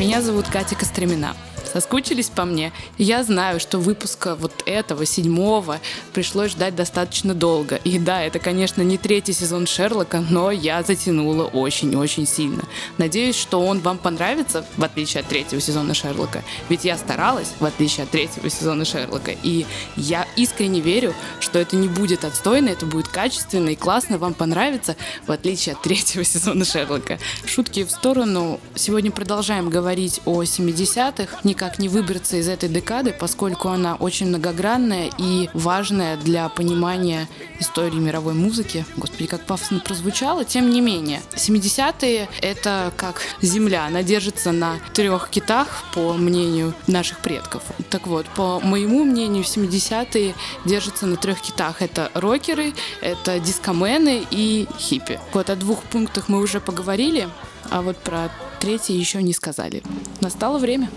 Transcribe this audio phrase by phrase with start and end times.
[0.00, 1.36] Меня зовут Катя Костремина.
[1.72, 2.72] Соскучились по мне?
[2.98, 5.78] Я знаю, что выпуска вот этого, седьмого,
[6.12, 7.76] пришлось ждать достаточно долго.
[7.76, 12.64] И да, это, конечно, не третий сезон Шерлока, но я затянула очень-очень сильно.
[12.98, 16.42] Надеюсь, что он вам понравится, в отличие от третьего сезона Шерлока.
[16.68, 19.32] Ведь я старалась, в отличие от третьего сезона Шерлока.
[19.42, 19.64] И
[19.96, 24.96] я искренне верю, что это не будет отстойно, это будет качественно и классно, вам понравится,
[25.26, 27.18] в отличие от третьего сезона Шерлока.
[27.46, 28.58] Шутки в сторону.
[28.74, 31.38] Сегодня продолжаем говорить о 70-х.
[31.44, 37.28] Не никак не выбраться из этой декады, поскольку она очень многогранная и важная для понимания
[37.58, 38.86] истории мировой музыки.
[38.96, 40.46] Господи, как пафосно прозвучало.
[40.46, 43.84] Тем не менее, 70-е— это как земля.
[43.84, 47.62] Она держится на трех китах, по мнению наших предков.
[47.90, 51.82] Так вот, по моему мнению, 70-е держатся на трех китах.
[51.82, 55.20] Это рокеры, это дискомены и хиппи.
[55.34, 57.28] Вот о двух пунктах мы уже поговорили,
[57.68, 58.30] а вот про
[58.60, 59.82] третий еще не сказали.
[60.22, 60.88] Настало время.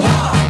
[0.00, 0.49] Wow.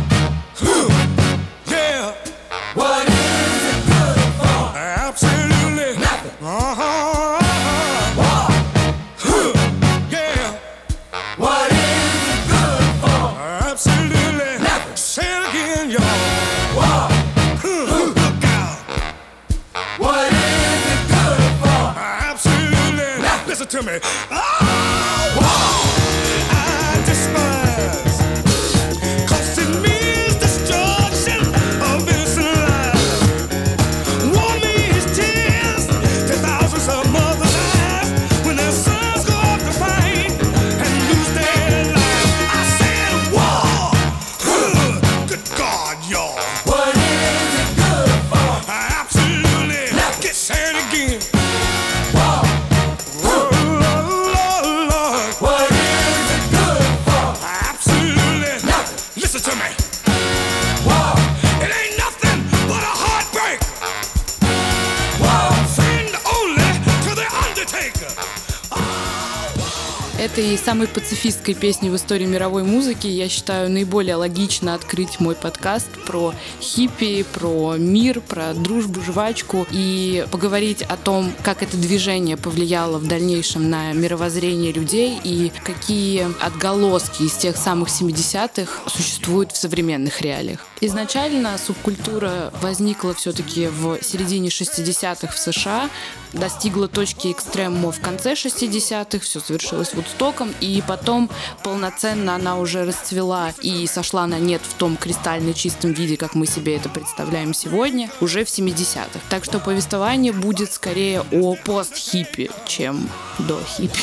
[71.21, 73.07] Пацифистской песни в истории мировой музыки.
[73.07, 80.27] Я считаю наиболее логично открыть мой подкаст про хиппи, про мир, про дружбу, жвачку и
[80.33, 87.23] поговорить о том, как это движение повлияло в дальнейшем на мировоззрение людей и какие отголоски
[87.23, 90.67] из тех самых 70-х существуют в современных реалиях.
[90.81, 95.91] Изначально субкультура возникла все-таки в середине 60-х в США,
[96.33, 101.29] достигла точки экстремума в конце 60-х, все совершилось Вудстоком, и потом
[101.63, 106.47] полноценно она уже расцвела и сошла на нет в том кристально чистом виде, как мы
[106.47, 109.21] себе это представляем сегодня, уже в 70-х.
[109.29, 114.01] Так что повествование будет скорее о пост-хиппи, чем до хиппи.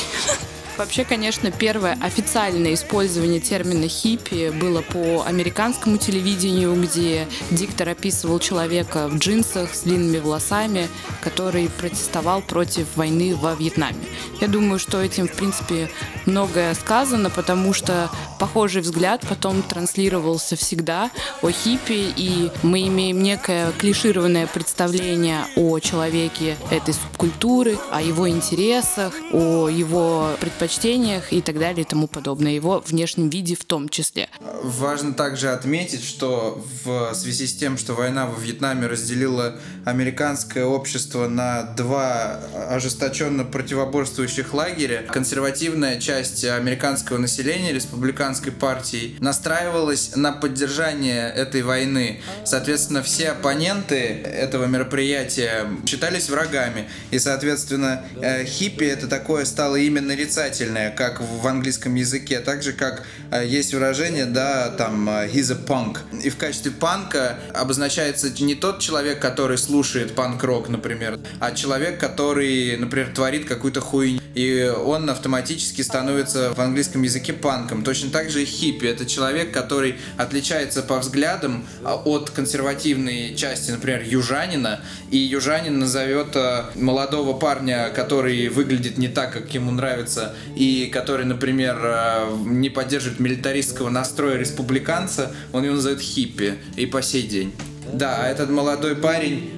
[0.78, 9.08] Вообще, конечно, первое официальное использование термина хиппи было по американскому телевидению, где диктор описывал человека
[9.08, 10.88] в джинсах с длинными волосами,
[11.20, 13.98] который протестовал против войны во Вьетнаме.
[14.40, 15.90] Я думаю, что этим, в принципе,
[16.26, 18.08] многое сказано, потому что
[18.38, 21.10] похожий взгляд потом транслировался всегда
[21.42, 29.12] о хиппи, и мы имеем некое клишированное представление о человеке этой субкультуры, о его интересах,
[29.32, 33.88] о его предпочтениях предпочтениях и так далее и тому подобное, его внешнем виде в том
[33.88, 34.28] числе.
[34.62, 41.26] Важно также отметить, что в связи с тем, что война во Вьетнаме разделила американское общество
[41.28, 42.40] на два
[42.70, 52.20] ожесточенно противоборствующих лагеря, консервативная часть американского населения, республиканской партии, настраивалась на поддержание этой войны.
[52.44, 56.88] Соответственно, все оппоненты этого мероприятия считались врагами.
[57.10, 62.62] И, соответственно, э, хиппи это такое стало именно нарицать прилагательное, как в английском языке, так
[62.62, 65.98] же как э, есть выражение, да, там, э, he's a punk.
[66.22, 72.76] И в качестве панка обозначается не тот человек, который слушает панк-рок, например, а человек, который,
[72.76, 74.20] например, творит какую-то хуйню.
[74.34, 77.82] И он автоматически становится в английском языке панком.
[77.82, 78.86] Точно так же и хиппи.
[78.86, 84.80] Это человек, который отличается по взглядам а, от консервативной части, например, южанина.
[85.10, 91.24] И южанин назовет э, молодого парня, который выглядит не так, как ему нравится, и который,
[91.24, 97.52] например, э, не поддерживает милитаристского настроя республиканца, он его называет хиппи и по сей день.
[97.92, 99.50] Да, этот молодой парень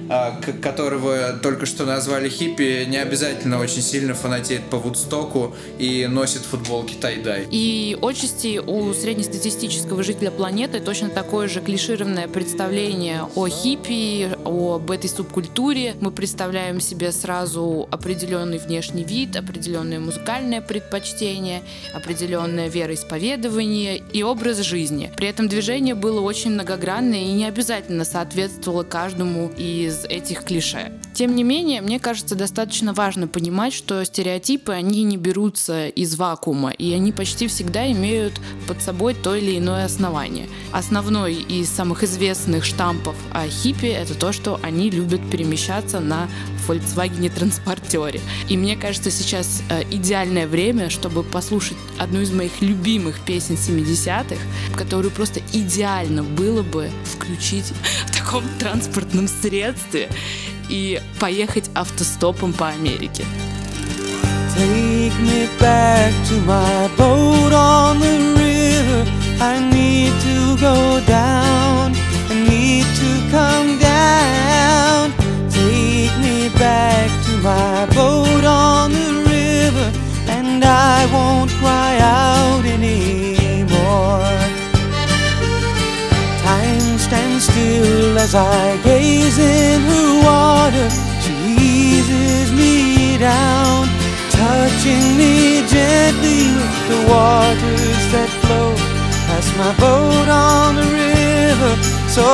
[0.61, 6.95] которого только что назвали хиппи, не обязательно очень сильно фанатеет по Вудстоку и носит футболки
[6.95, 7.47] тайдай.
[7.49, 15.09] И отчасти у среднестатистического жителя планеты точно такое же клишированное представление о хиппи, об этой
[15.09, 15.95] субкультуре.
[16.01, 21.61] Мы представляем себе сразу определенный внешний вид, определенное музыкальное предпочтение,
[21.93, 25.11] определенное вероисповедование и образ жизни.
[25.15, 30.91] При этом движение было очень многогранное и не обязательно соответствовало каждому из этих клише.
[31.13, 36.71] Тем не менее, мне кажется, достаточно важно понимать, что стереотипы, они не берутся из вакуума,
[36.71, 40.47] и они почти всегда имеют под собой то или иное основание.
[40.71, 46.27] Основной из самых известных штампов о хиппи— это то, что они любят перемещаться на
[46.67, 48.21] Volkswagen транспортере.
[48.49, 54.37] И мне кажется, сейчас э, идеальное время, чтобы послушать одну из моих любимых песен 70-х,
[54.75, 57.65] которую просто идеально было бы включить
[58.07, 60.09] в таком транспортном средстве
[60.69, 63.25] и поехать автостопом по Америке.
[80.63, 83.20] I won't cry out anymore.
[87.61, 90.87] Still as I gaze in her water.
[91.23, 91.35] She
[91.77, 93.87] eases me down
[94.41, 98.69] touching me gently with the waters that flow
[99.27, 101.73] past my boat on the river
[102.15, 102.25] so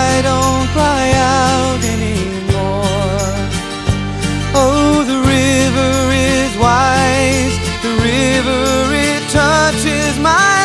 [0.00, 1.06] I don't cry
[1.40, 3.32] out anymore.
[4.62, 5.92] Oh, the river
[6.36, 8.62] is wise, the river
[9.08, 10.63] it touches my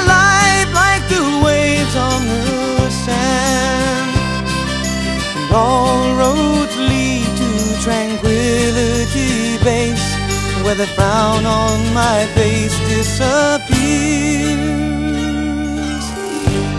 [5.52, 10.16] All roads lead to tranquility base
[10.64, 13.70] where the frown on my face disappears.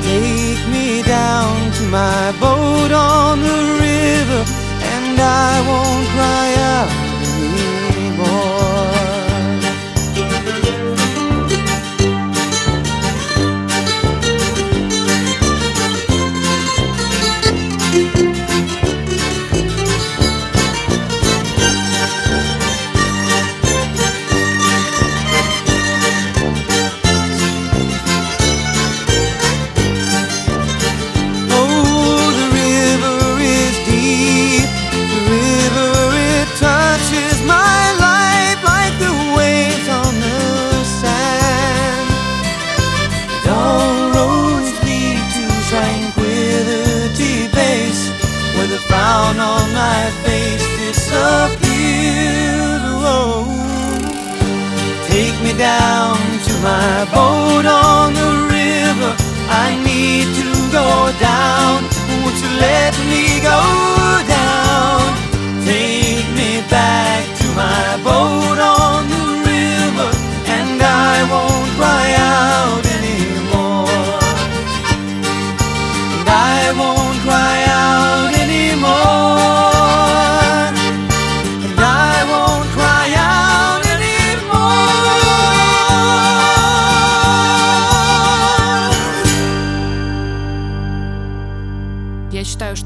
[0.04, 2.49] Take me down to my boat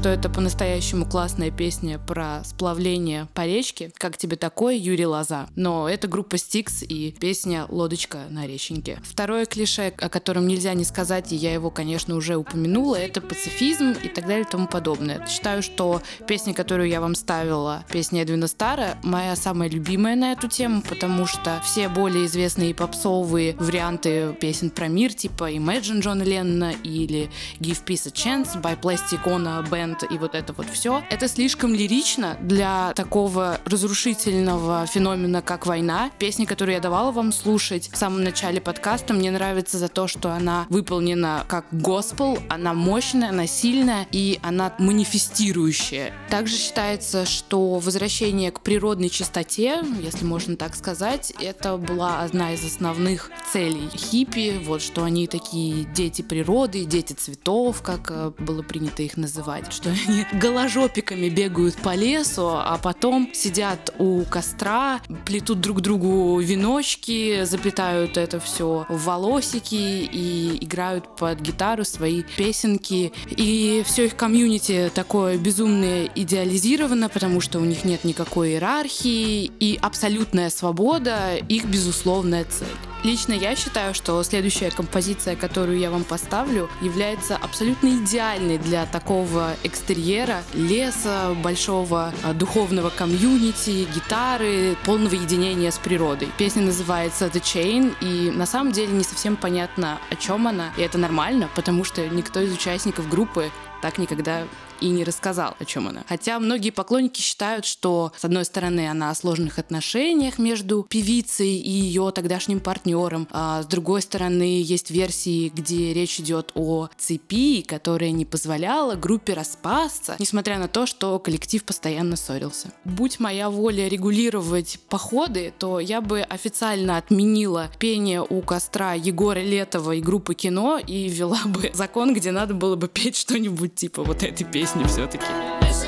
[0.05, 3.91] что это по-настоящему классная песня про сплавление по речке.
[3.97, 5.47] Как тебе такое, Юрий Лоза?
[5.55, 9.01] Но это группа Стикс и песня «Лодочка на реченьке».
[9.03, 13.93] Второе клише, о котором нельзя не сказать, и я его, конечно, уже упомянула, это пацифизм
[13.93, 15.25] и так далее и тому подобное.
[15.27, 20.47] Считаю, что песня, которую я вам ставила, песня Эдвина Стара, моя самая любимая на эту
[20.47, 26.73] тему, потому что все более известные попсовые варианты песен про мир, типа Imagine Джона Леннона
[26.83, 31.27] или Give Peace a Chance by Plastic Ono Band и вот это вот все, это
[31.27, 36.11] слишком лирично для такого разрушительного феномена, как война.
[36.17, 40.31] Песня, которую я давала вам слушать в самом начале подкаста, мне нравится за то, что
[40.31, 46.13] она выполнена как госпел, она мощная, она сильная и она манифестирующая.
[46.29, 52.63] Также считается, что возвращение к природной чистоте, если можно так сказать, это была одна из
[52.65, 59.03] основных целей хиппи, вот что они такие дети природы, дети цветов, как э, было принято
[59.03, 65.81] их называть, что они голожопиками бегают по лесу, а потом сидят у костра, плетут друг
[65.81, 73.13] другу веночки, заплетают это все в волосики и играют под гитару свои песенки.
[73.29, 79.77] И все их комьюнити такое безумно идеализировано, потому что у них нет никакой иерархии и
[79.81, 82.94] абсолютная свобода их безусловная цель.
[83.05, 89.55] Лично я считаю, что следующая композиция, которую я вам поставлю, является абсолютно идеальной для такого
[89.63, 96.29] экстерьера, леса, большого а, духовного комьюнити, гитары, полного единения с природой.
[96.39, 100.81] Песня называется The Chain, и на самом деле не совсем понятно, о чем она, и
[100.81, 103.51] это нормально, потому что никто из участников группы
[103.83, 104.47] так никогда
[104.81, 106.03] и не рассказал, о чем она.
[106.07, 111.69] Хотя многие поклонники считают, что, с одной стороны, она о сложных отношениях между певицей и
[111.69, 118.11] ее тогдашним партнером, а с другой стороны, есть версии, где речь идет о цепи, которая
[118.11, 122.71] не позволяла группе распасться, несмотря на то, что коллектив постоянно ссорился.
[122.83, 129.93] Будь моя воля регулировать походы, то я бы официально отменила пение у костра Егора Летова
[129.93, 134.23] и группы кино и ввела бы закон, где надо было бы петь что-нибудь типа вот
[134.23, 135.84] этой песни песни все-таки.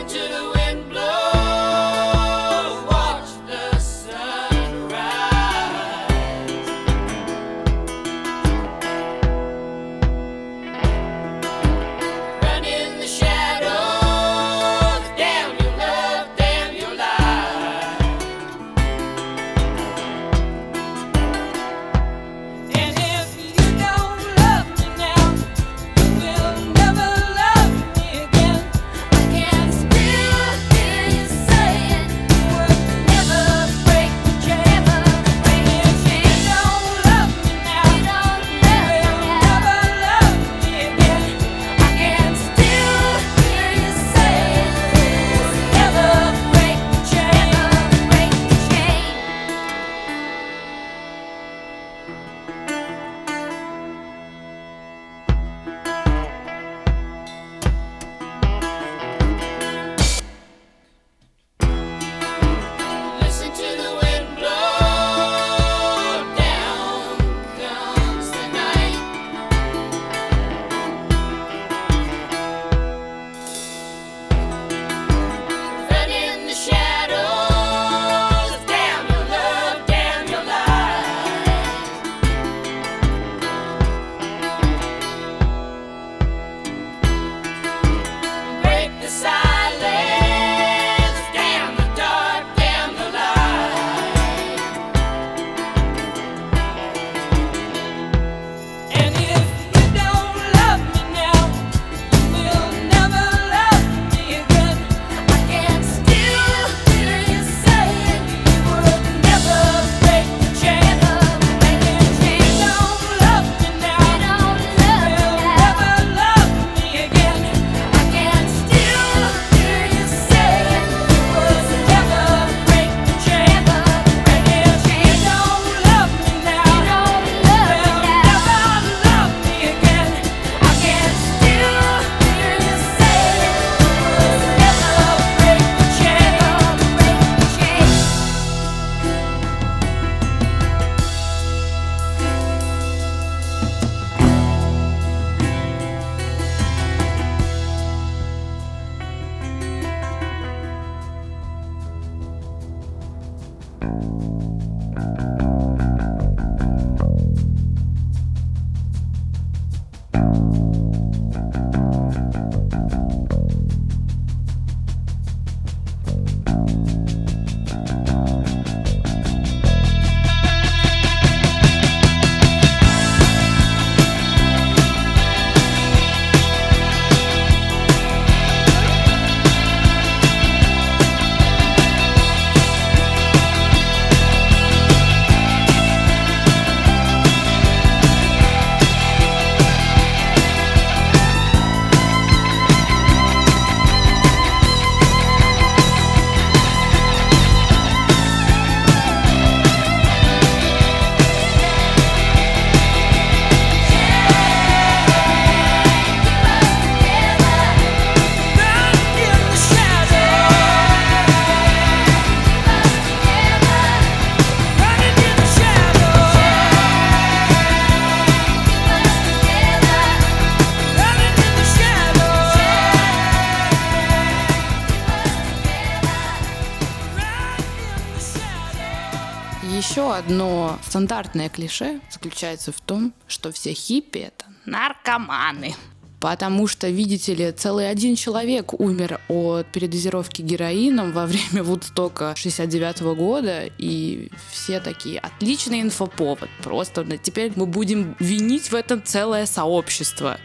[231.08, 235.74] Стандартное клише заключается в том, что все хиппи— это наркоманы.
[236.20, 243.02] Потому что, видите ли, целый один человек умер от передозировки героином во время Вудстока 69
[243.02, 249.46] -го года, и все такие, отличный инфоповод, просто теперь мы будем винить в этом целое
[249.46, 250.38] сообщество.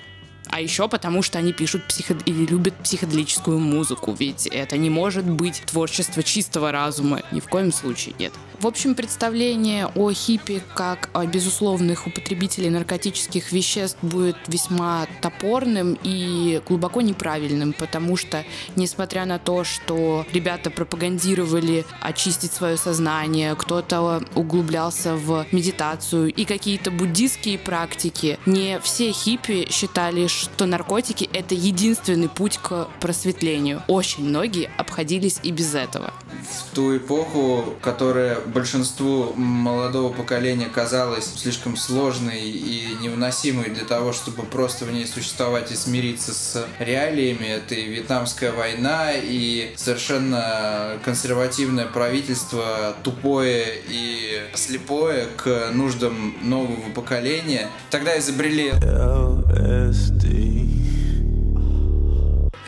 [0.49, 2.15] А еще потому, что они пишут психо...
[2.27, 7.73] или любят психоделическую музыку, ведь это не может быть творчество чистого разума, ни в коем
[7.73, 8.33] случае нет.
[8.63, 16.63] В общем, представление о хиппи как о безусловных употребителей наркотических веществ будет весьма топорным и
[16.69, 18.45] глубоко неправильным, потому что,
[18.77, 26.93] несмотря на то, что ребята пропагандировали очистить свое сознание, кто-то углублялся в медитацию и какие-то
[26.93, 33.83] буддистские практики, не все хиппи считали, что наркотики— это единственный путь к просветлению.
[33.89, 36.15] Очень многие обходились и без этого.
[36.49, 44.43] В ту эпоху, которая большинству молодого поколения казалась слишком сложной и невыносимой для того, чтобы
[44.43, 47.47] просто в ней существовать и смириться с реалиями.
[47.47, 57.69] Это и Вьетнамская война, и совершенно консервативное правительство, тупое и слепое к нуждам нового поколения.
[57.91, 58.73] Тогда изобрели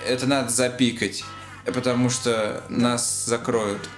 [0.06, 1.24] это надо запикать,
[1.66, 3.88] потому что нас закроют.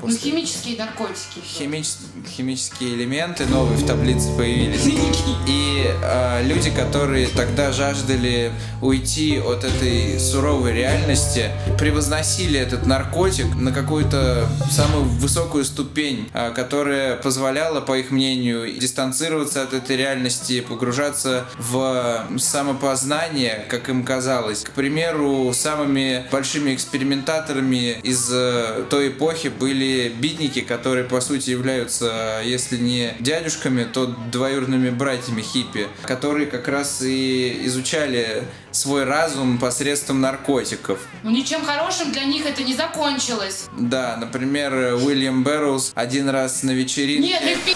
[0.00, 0.18] После...
[0.18, 1.40] Ну, химические наркотики.
[1.44, 1.86] Химич...
[2.28, 4.86] Химические элементы новые в таблице появились.
[5.46, 13.72] И э, люди, которые тогда жаждали уйти от этой суровой реальности, превозносили этот наркотик на
[13.72, 21.44] какую-то самую высокую ступень, э, которая позволяла, по их мнению, дистанцироваться от этой реальности, погружаться
[21.58, 24.62] в самопознание, как им казалось.
[24.62, 32.40] К примеру, самыми большими экспериментаторами из э, той эпохи были битники, которые по сути являются,
[32.44, 40.20] если не дядюшками, то двоюродными братьями хиппи, которые как раз и изучали свой разум посредством
[40.20, 40.98] наркотиков.
[41.22, 43.68] Ну ничем хорошим для них это не закончилось.
[43.78, 47.28] Да, например, Уильям Бэрроуз один раз на вечеринке...
[47.28, 47.72] Нет, ну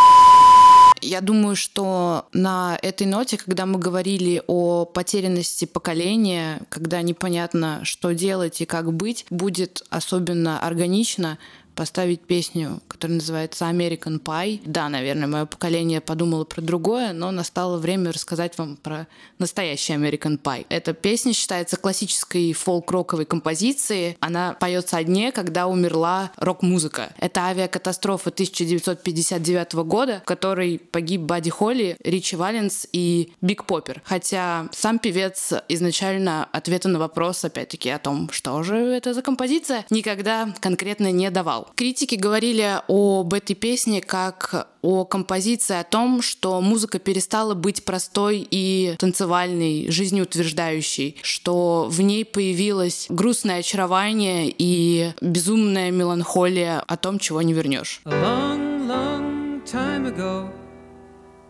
[1.05, 8.13] я думаю, что на этой ноте, когда мы говорили о потерянности поколения, когда непонятно, что
[8.15, 11.39] делать и как быть, будет особенно органично
[11.75, 14.61] поставить песню, которая называется American Pie.
[14.65, 19.07] Да, наверное, мое поколение подумало про другое, но настало время рассказать вам про
[19.39, 20.67] настоящий American Pie.
[20.69, 24.17] Эта песня считается классической фолк-роковой композицией.
[24.21, 27.13] Она поется о дне, когда умерла рок-музыка.
[27.19, 34.03] Это авиакатастрофа 1959 года, в которой погиб Бадди Холли, Ричи Валенс и Биг Поппер.
[34.05, 39.85] Хотя сам певец изначально ответа на вопрос, опять-таки, о том, что же это за композиция,
[39.91, 41.64] никогда конкретно не давал.
[41.75, 48.47] Критики говорили об этой песне как о композиции, о том, что музыка перестала быть простой
[48.51, 57.43] и танцевальной, жизнеутверждающей, что в ней появилось грустное очарование и безумная меланхолия о том, чего
[57.43, 58.03] не вернешь.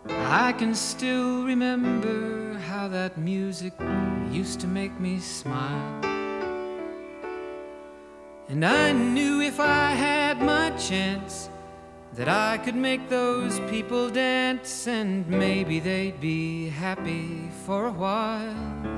[0.07, 3.73] I can still remember how that music
[4.31, 6.24] used to make me smile.
[8.49, 11.49] And I knew if I had my chance
[12.13, 18.95] that I could make those people dance and maybe they'd be happy for a while.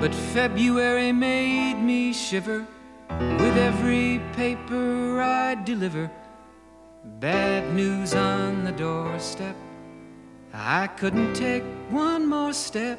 [0.00, 2.66] But February made me shiver
[3.10, 6.10] with every paper I deliver.
[7.04, 9.56] Bad news on the doorstep.
[10.54, 12.98] I couldn't take one more step.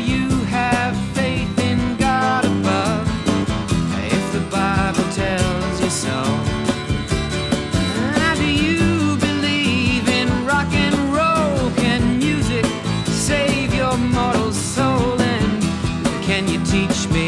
[16.71, 17.20] teach me.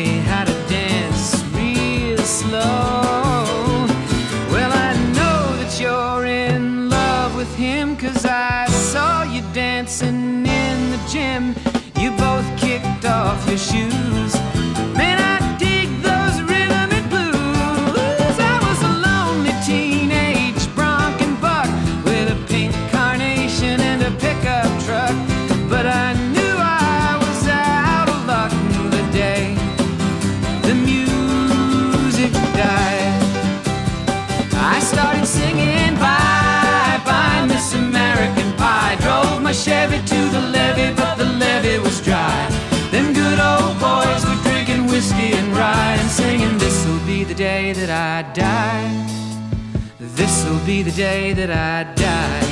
[50.74, 52.46] be the day that I die.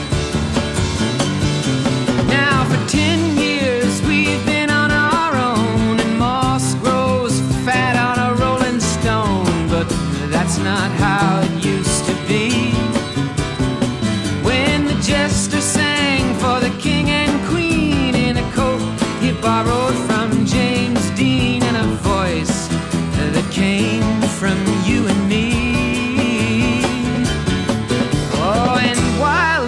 [2.28, 7.34] Now, for ten years, we've been on our own, and moss grows
[7.66, 9.88] fat on a rolling stone, but
[10.34, 12.46] that's not how it used to be.
[14.48, 18.84] When the jester sang for the king and queen in a coat
[19.24, 22.68] he borrowed from James Dean, and a voice
[23.34, 24.01] that came.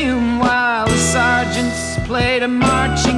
[0.00, 3.09] perfume while the sergeants played a march.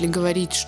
[0.00, 0.59] Начали говорить,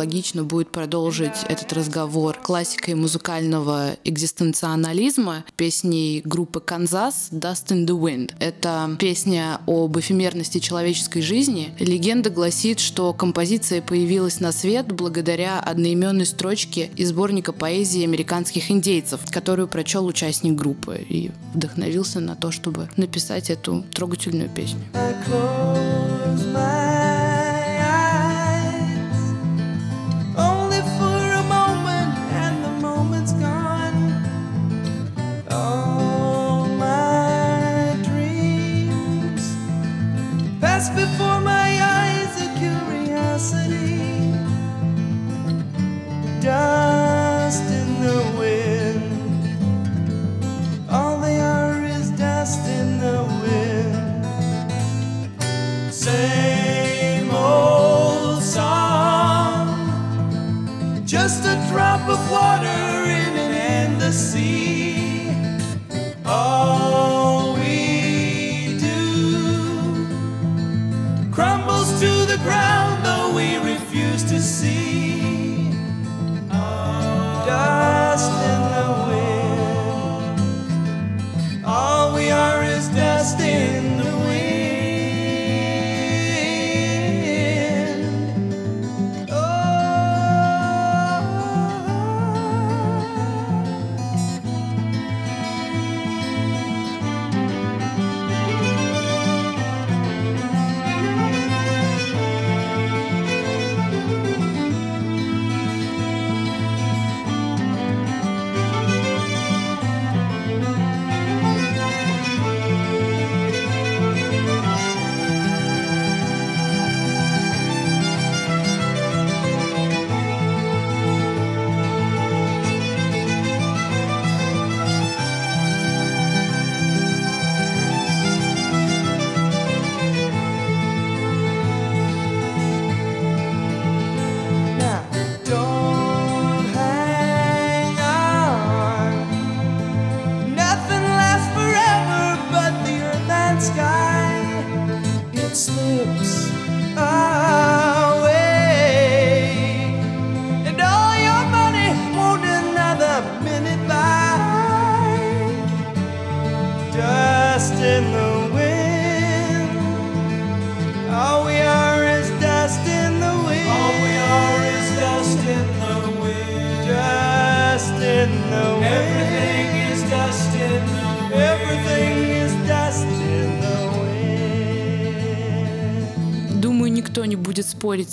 [0.00, 8.32] логично будет продолжить этот разговор классикой музыкального экзистенционализма песней группы «Канзас» «Dust in the Wind».
[8.40, 11.74] Это песня об эфемерности человеческой жизни.
[11.78, 19.20] Легенда гласит, что композиция появилась на свет благодаря одноименной строчке из сборника поэзии американских индейцев,
[19.30, 24.80] которую прочел участник группы и вдохновился на то, чтобы написать эту трогательную песню.
[24.94, 26.69] I close my
[40.96, 41.29] before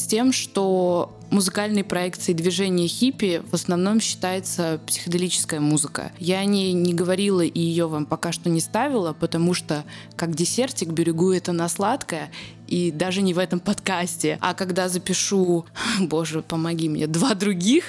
[0.07, 6.11] тем, что музыкальной проекцией движения хиппи в основном считается психоделическая музыка.
[6.19, 9.83] Я о ней не говорила и ее вам пока что не ставила, потому что
[10.15, 12.31] как десертик берегу это на сладкое,
[12.67, 14.37] и даже не в этом подкасте.
[14.41, 15.65] А когда запишу,
[15.99, 17.85] боже, помоги мне, два других,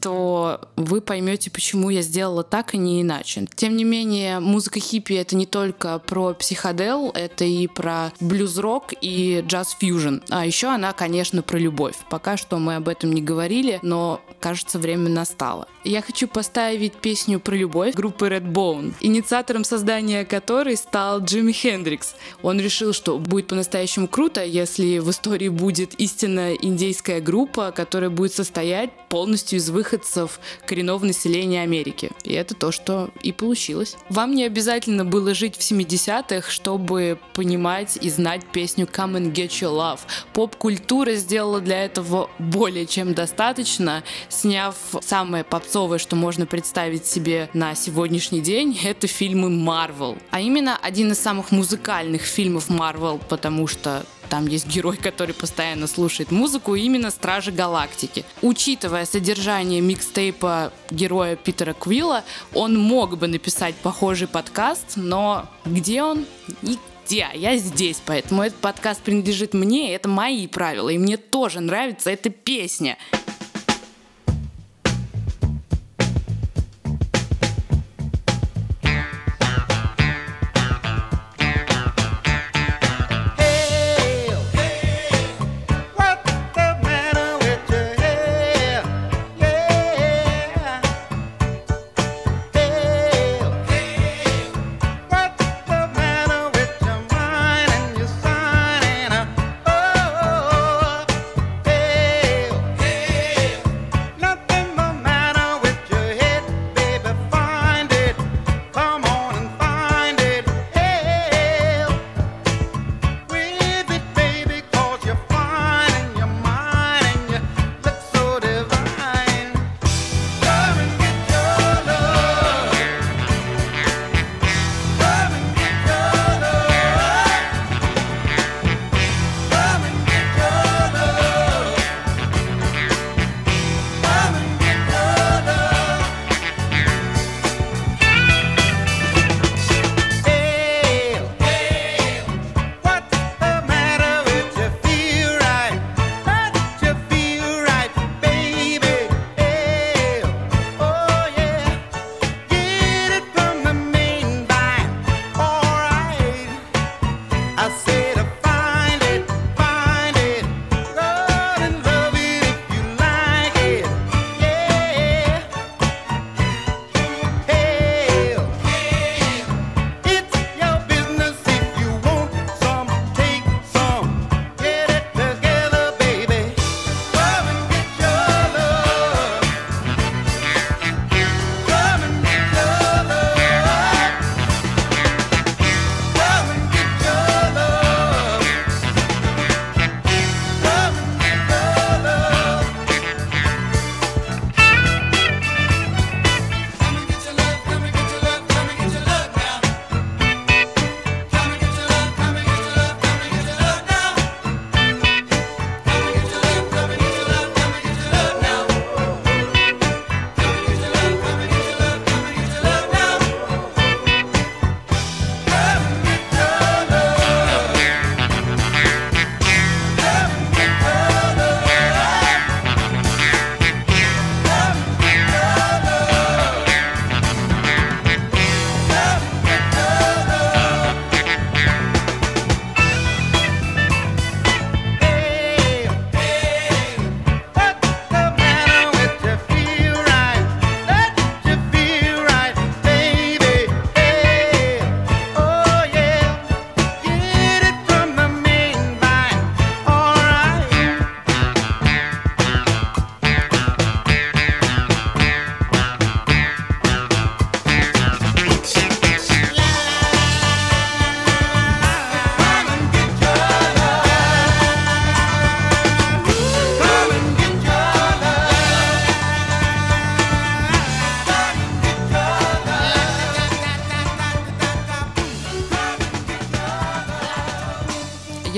[0.00, 3.46] то вы поймете, почему я сделала так, и не иначе.
[3.54, 9.44] Тем не менее, музыка хиппи— это не только про психодел, это и про блюз-рок и
[9.46, 10.22] джаз-фьюжн.
[10.30, 11.96] А еще она, конечно, про любовь.
[12.10, 15.68] Пока что мы об этом не говорили, но, кажется, время настало.
[15.84, 22.14] Я хочу поставить песню про любовь группы Redbone, инициатором создания которой стал Джимми Хендрикс.
[22.42, 28.32] Он решил, что будет по-настоящему круто, если в истории будет истинно индейская группа, которая будет
[28.32, 32.10] состоять полностью из выходцев коренного населения Америки.
[32.24, 33.96] И это то, что и получилось.
[34.08, 39.50] Вам не обязательно было жить в 70-х, чтобы понимать и знать песню Come and Get
[39.50, 40.00] Your Love.
[40.32, 47.76] Поп-культура сделала для этого более чем достаточно, сняв самое попсовое, что можно представить себе на
[47.76, 50.18] сегодняшний день, это фильмы Марвел.
[50.32, 55.86] А именно один из самых музыкальных фильмов Марвел, потому что там есть герой, который постоянно
[55.86, 58.24] слушает музыку, именно Стражи Галактики.
[58.42, 66.26] Учитывая содержание микстейпа героя Питера Квилла, он мог бы написать похожий подкаст, но где он?
[66.62, 67.26] Нигде.
[67.34, 72.28] Я здесь, поэтому этот подкаст принадлежит мне, это мои правила, и мне тоже нравится эта
[72.28, 72.98] песня.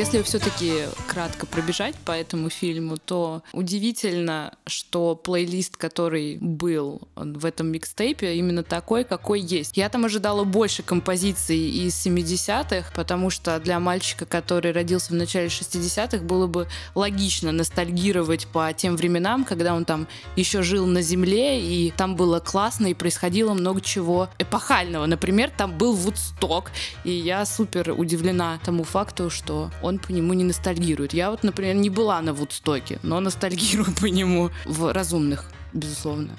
[0.01, 0.73] Если все-таки
[1.11, 8.63] кратко пробежать по этому фильму, то удивительно, что плейлист, который был в этом микстейпе, именно
[8.63, 9.77] такой, какой есть.
[9.77, 15.49] Я там ожидала больше композиций из 70-х, потому что для мальчика, который родился в начале
[15.49, 21.61] 60-х, было бы логично ностальгировать по тем временам, когда он там еще жил на земле,
[21.61, 25.07] и там было классно, и происходило много чего эпохального.
[25.07, 26.71] Например, там был Вудсток,
[27.03, 31.00] и я супер удивлена тому факту, что он по нему не ностальгирует.
[31.13, 34.51] Я вот, например, не была на Вудстоке, но ностальгирую по нему.
[34.65, 36.37] В разумных, безусловно,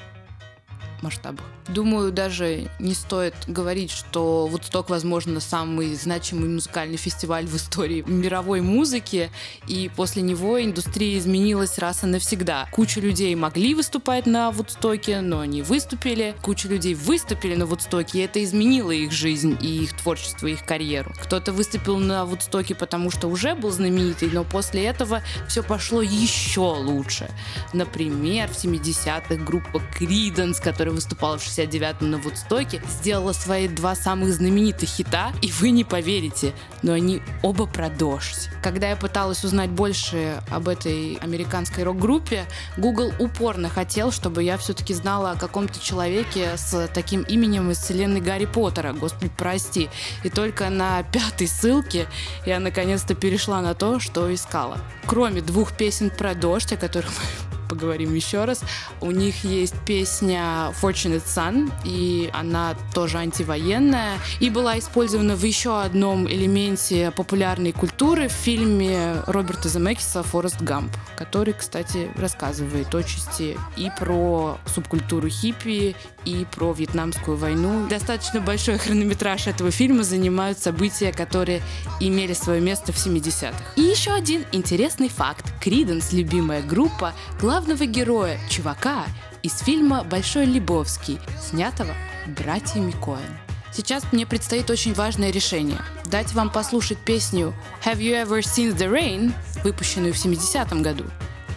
[1.02, 1.46] масштабах.
[1.68, 8.62] Думаю, даже не стоит говорить, что Вудсток, возможно, самый значимый музыкальный фестиваль в истории мировой
[8.62, 9.32] музыки,
[9.68, 12.68] и после него индустрия изменилась раз и навсегда.
[12.72, 16.36] Куча людей могли выступать на Вудстоке, но они выступили.
[16.42, 20.66] Куча людей выступили на Вудстоке, и это изменило их жизнь и их творчество, и их
[20.66, 21.14] карьеру.
[21.22, 26.62] Кто-то выступил на Вудстоке, потому что уже был знаменитый, но после этого все пошло еще
[26.62, 27.30] лучше.
[27.74, 34.34] Например, в 70-х группа Creedence, которая выступала в 69-м на Вудстоке, сделала свои два самых
[34.34, 38.50] знаменитых хита, и вы не поверите, но они оба про дождь.
[38.62, 42.46] Когда я пыталась узнать больше об этой американской рок-группе,
[42.78, 48.22] Google упорно хотел, чтобы я все-таки знала о каком-то человеке с таким именем из вселенной
[48.22, 49.90] Гарри Поттера, господи, прости.
[50.24, 52.08] И только на пятой ссылке
[52.46, 54.78] я наконец-то перешла на то, что искала.
[55.06, 58.64] Кроме двух песен про дождь, о которых мы поговорим еще раз.
[59.00, 65.82] У них есть песня Fortunate Son, и она тоже антивоенная, и была использована в еще
[65.82, 73.90] одном элементе популярной культуры в фильме Роберта Земекиса «Форест Гамп», который, кстати, рассказывает отчасти и
[73.98, 75.96] про субкультуру хиппи,
[76.26, 77.88] и про Вьетнамскую войну.
[77.88, 81.62] Достаточно большой хронометраж этого фильма занимают события, которые
[82.00, 83.56] имели свое место в 70-х.
[83.76, 85.46] И еще один интересный факт.
[85.62, 89.06] Криденс, любимая группа, главного героя, чувака,
[89.44, 91.94] из фильма «Большой Лебовский», снятого
[92.28, 93.38] братьями Коэн.
[93.74, 95.80] Сейчас мне предстоит очень важное решение.
[96.06, 97.54] Дать вам послушать песню
[97.86, 101.06] «Have you ever seen the rain», выпущенную в 70-м году,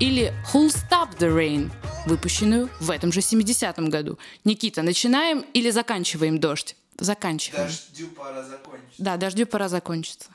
[0.00, 1.70] или «Who'll stop the rain»,
[2.06, 4.18] выпущенную в этом же 70-м году.
[4.44, 6.76] Никита, начинаем или заканчиваем «Дождь»?
[6.98, 7.66] Заканчиваем.
[7.66, 8.94] Дождю пора закончить.
[8.98, 10.28] Да, дождю пора закончиться.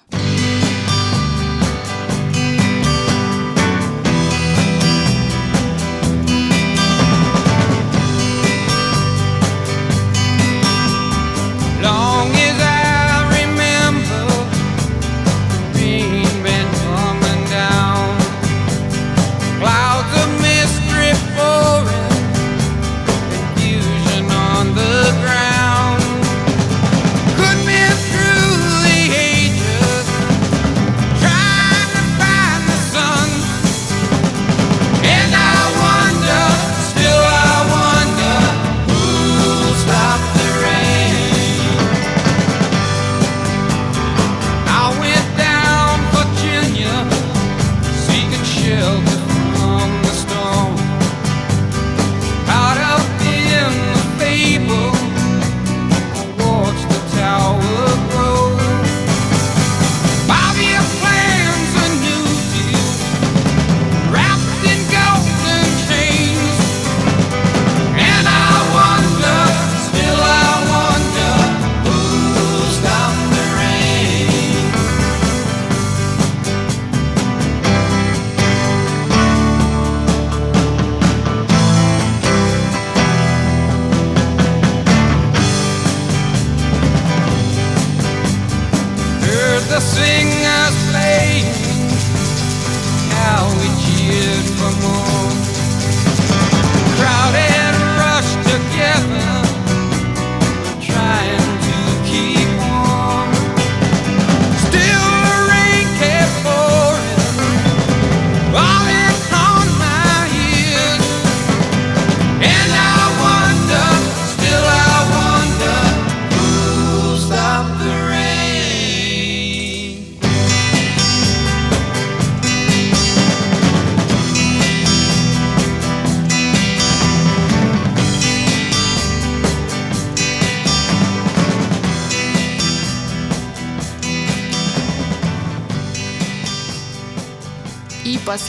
[11.81, 12.38] Long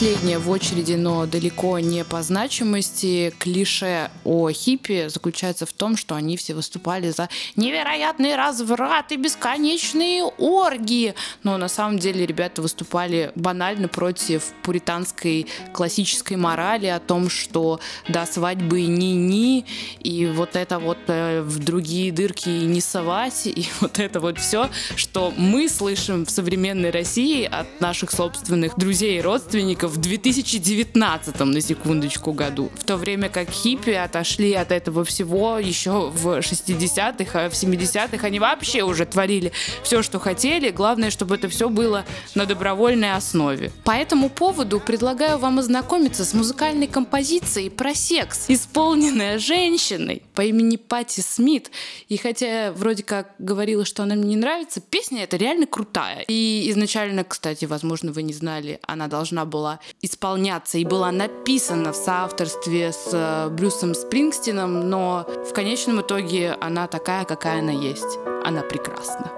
[0.01, 6.15] последнее в очереди, но далеко не по значимости, клише о хиппи заключается в том, что
[6.15, 11.13] они все выступали за невероятный разврат и бесконечные оргии.
[11.43, 18.25] Но на самом деле ребята выступали банально против пуританской классической морали о том, что до
[18.25, 19.67] свадьбы ни-ни,
[19.99, 24.71] и вот это вот э, в другие дырки не совать, и вот это вот все,
[24.95, 31.61] что мы слышим в современной России от наших собственных друзей и родственников в 2019 на
[31.61, 32.71] секундочку году.
[32.79, 38.25] В то время как хиппи отошли от этого всего еще в 60-х, а в 70-х
[38.25, 39.51] они вообще уже творили
[39.83, 40.69] все, что хотели.
[40.69, 43.71] Главное, чтобы это все было на добровольной основе.
[43.83, 50.77] По этому поводу предлагаю вам ознакомиться с музыкальной композицией про секс, исполненная женщиной по имени
[50.77, 51.69] Пати Смит.
[52.07, 56.23] И хотя вроде как говорила, что она мне не нравится, песня эта реально крутая.
[56.29, 61.95] И изначально, кстати, возможно, вы не знали, она должна была исполняться и была написана в
[61.95, 68.17] соавторстве с э, Брюсом Спрингстином, но в конечном итоге она такая, какая она есть.
[68.43, 69.31] Она прекрасна.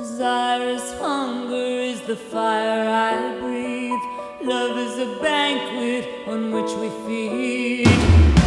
[0.00, 4.02] Desire is hunger, is the fire I breathe.
[4.42, 8.39] Love is a banquet on which we feed.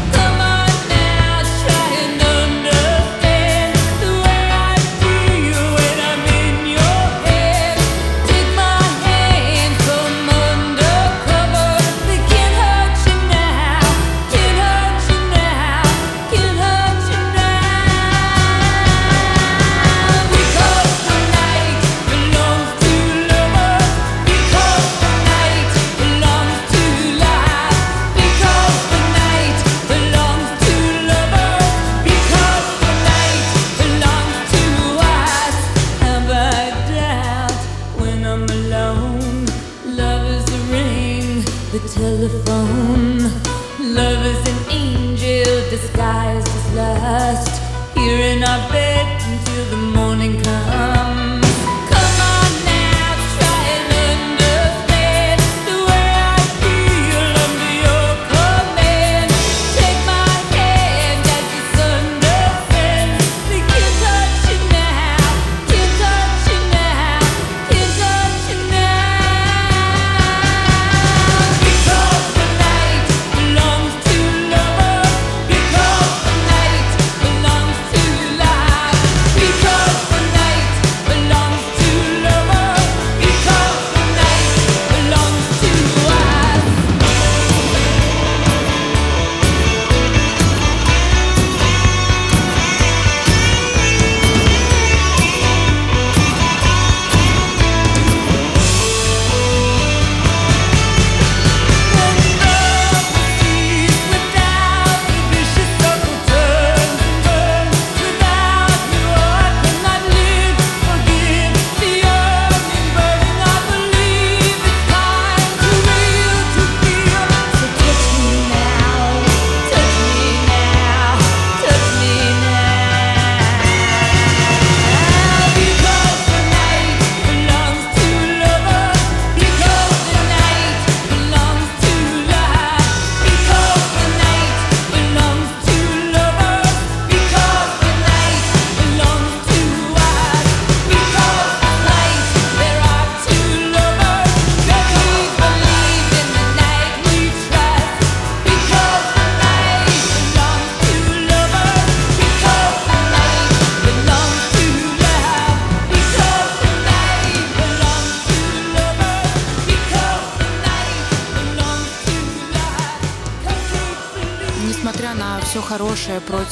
[43.94, 47.62] Love is an angel disguised as lust.
[47.94, 49.93] Here in our bed until the morning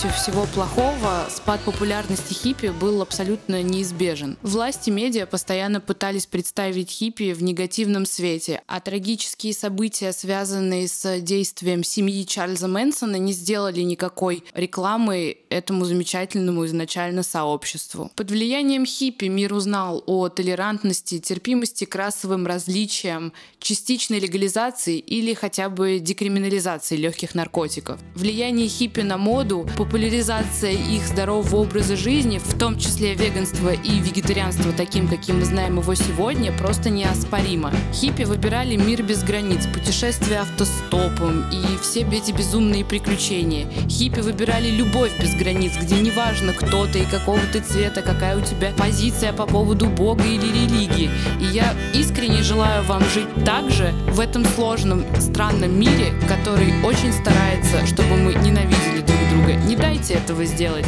[0.01, 4.35] против всего плохого, спад популярности хиппи был абсолютно неизбежен.
[4.41, 11.83] Власти медиа постоянно пытались представить хиппи в негативном свете, а трагические события, связанные с действием
[11.83, 18.11] семьи Чарльза Мэнсона, не сделали никакой рекламы этому замечательному изначально сообществу.
[18.15, 25.69] Под влиянием хиппи мир узнал о толерантности, терпимости к расовым различиям, частичной легализации или хотя
[25.69, 27.99] бы декриминализации легких наркотиков.
[28.15, 34.71] Влияние хиппи на моду, популяризация их здорового образа жизни, в том числе веганства и вегетарианства
[34.71, 37.73] таким, каким мы знаем его сегодня, просто неоспоримо.
[37.93, 43.67] Хиппи выбирали мир без границ, путешествия автостопом и все эти безумные приключения.
[43.89, 48.41] Хиппи выбирали любовь без границ, где неважно, кто ты и какого ты цвета, какая у
[48.41, 51.09] тебя позиция по поводу Бога или религии.
[51.41, 57.11] И я искренне желаю вам жить так же в этом сложном, странном мире, который очень
[57.11, 59.53] старается, чтобы мы ненавидели друг друга.
[59.53, 60.85] Не дайте этого сделать.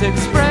[0.00, 0.47] Expressions